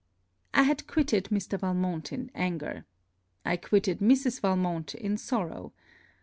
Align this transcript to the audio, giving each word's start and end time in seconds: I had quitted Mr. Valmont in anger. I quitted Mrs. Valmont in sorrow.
I 0.51 0.63
had 0.63 0.87
quitted 0.87 1.25
Mr. 1.25 1.59
Valmont 1.59 2.11
in 2.11 2.31
anger. 2.33 2.85
I 3.45 3.55
quitted 3.55 3.99
Mrs. 3.99 4.39
Valmont 4.41 4.95
in 4.95 5.15
sorrow. 5.15 5.73